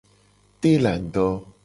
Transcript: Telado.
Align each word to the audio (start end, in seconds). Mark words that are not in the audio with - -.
Telado. 0.63 1.25